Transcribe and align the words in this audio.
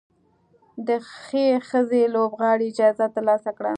د 0.87 0.89
ښې 1.21 1.45
ښځینه 1.69 2.11
لوبغاړې 2.15 2.67
جایزه 2.77 3.07
ترلاسه 3.15 3.51
کړه 3.57 3.69